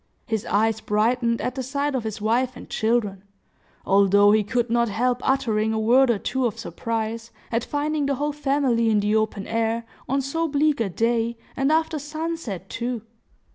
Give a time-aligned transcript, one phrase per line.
[0.25, 3.21] His eyes brightened at the sight of his wife and children,
[3.85, 8.15] although he could not help uttering a word or two of surprise, at finding the
[8.15, 13.03] whole family in the open air, on so bleak a day, and after sunset too.